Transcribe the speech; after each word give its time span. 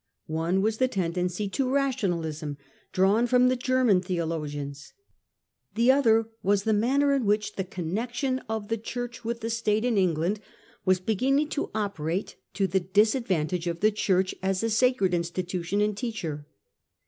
One 0.25 0.63
was 0.63 0.77
the 0.77 0.87
tendency 0.87 1.47
to 1.49 1.69
Rationalism 1.71 2.57
drawn 2.91 3.27
from 3.27 3.49
the 3.49 3.55
German 3.55 4.01
theologians; 4.01 4.93
the 5.75 5.91
other 5.91 6.27
was 6.41 6.63
the 6.63 6.73
manner 6.73 7.13
in 7.13 7.23
which 7.23 7.53
the 7.55 7.63
connection 7.63 8.39
of 8.49 8.69
the 8.69 8.79
Church 8.79 9.23
with 9.23 9.41
the 9.41 9.51
State 9.51 9.85
in 9.85 9.99
England 9.99 10.39
was 10.85 10.99
beginning 10.99 11.49
to 11.49 11.69
operate 11.75 12.35
to 12.55 12.65
the 12.65 12.79
disadvan 12.81 13.49
tage 13.49 13.67
of 13.67 13.81
the 13.81 13.91
Church 13.91 14.33
as 14.41 14.63
a 14.63 14.71
sacred 14.71 15.13
institution 15.13 15.81
and 15.81 15.95
teacher. 15.95 16.47